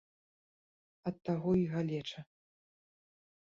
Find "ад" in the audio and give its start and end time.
1.11-1.15